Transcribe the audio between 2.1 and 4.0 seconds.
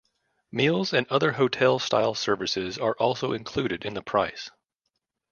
services are also included in